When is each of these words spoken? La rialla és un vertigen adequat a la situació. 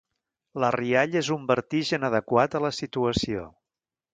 La 0.63 0.69
rialla 0.75 1.19
és 1.21 1.29
un 1.35 1.45
vertigen 1.51 2.09
adequat 2.09 2.57
a 2.57 2.63
la 2.67 2.73
situació. 2.81 3.45